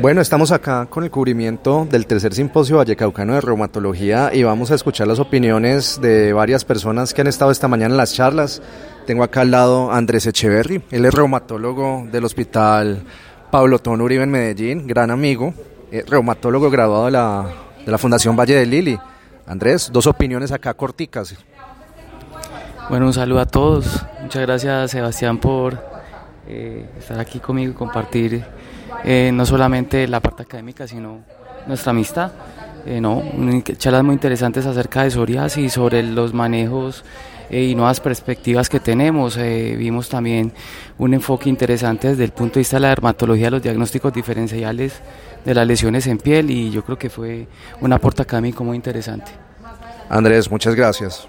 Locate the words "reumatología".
3.40-4.30